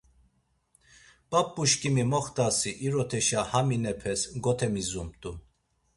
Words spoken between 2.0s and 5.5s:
moxt̆asi iroteşa haminepes gotemizumt̆u.